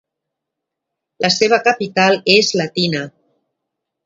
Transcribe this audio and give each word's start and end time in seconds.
La 1.25 1.31
seva 1.35 1.59
capital 1.67 2.19
és 2.37 2.51
Latina. 2.63 3.05